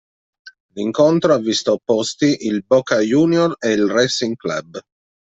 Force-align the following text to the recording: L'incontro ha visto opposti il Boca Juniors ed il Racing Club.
L'incontro 0.75 1.31
ha 1.31 1.37
visto 1.37 1.73
opposti 1.73 2.47
il 2.47 2.63
Boca 2.65 2.97
Juniors 3.01 3.53
ed 3.59 3.77
il 3.77 3.85
Racing 3.87 4.35
Club. 4.35 4.81